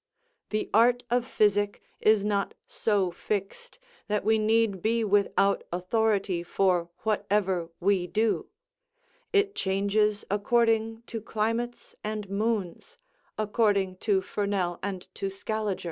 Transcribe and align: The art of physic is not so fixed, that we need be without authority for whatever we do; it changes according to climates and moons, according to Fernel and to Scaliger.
The 0.49 0.67
art 0.73 1.03
of 1.11 1.27
physic 1.27 1.79
is 1.99 2.25
not 2.25 2.55
so 2.65 3.11
fixed, 3.11 3.77
that 4.07 4.25
we 4.25 4.39
need 4.39 4.81
be 4.81 5.03
without 5.03 5.63
authority 5.71 6.41
for 6.41 6.89
whatever 7.03 7.69
we 7.79 8.07
do; 8.07 8.47
it 9.31 9.53
changes 9.53 10.25
according 10.31 11.03
to 11.03 11.21
climates 11.21 11.95
and 12.03 12.27
moons, 12.31 12.97
according 13.37 13.97
to 13.97 14.21
Fernel 14.23 14.79
and 14.81 15.05
to 15.13 15.29
Scaliger. 15.29 15.79